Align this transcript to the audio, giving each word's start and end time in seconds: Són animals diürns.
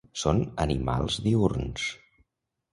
Són 0.19 0.39
animals 0.65 1.19
diürns. 1.27 1.87